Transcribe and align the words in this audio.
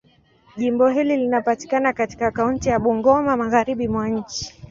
Jimbo 0.57 0.87
hili 0.89 1.17
linapatikana 1.17 1.93
katika 1.93 2.31
kaunti 2.31 2.69
ya 2.69 2.79
Bungoma, 2.79 3.37
Magharibi 3.37 3.87
mwa 3.87 4.09
nchi. 4.09 4.53